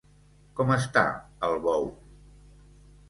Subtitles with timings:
[0.59, 1.03] Com està
[1.49, 1.87] el bou?